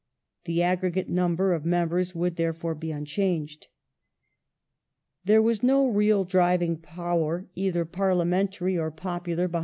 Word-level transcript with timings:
The 0.45 0.63
aggregate 0.63 1.09
number 1.09 1.53
of 1.53 1.63
members 1.63 2.15
would, 2.15 2.35
therefore, 2.35 2.73
be 2.73 2.89
unchanged. 2.91 3.67
There 5.25 5.43
was 5.43 5.61
no 5.61 5.85
real 5.85 6.23
driving 6.23 6.77
power, 6.77 7.45
either 7.53 7.85
parliamentary 7.85 8.75
or 8.79 8.91
^ 8.91 9.03
Morley, 9.31 9.43
ii. 9.43 9.59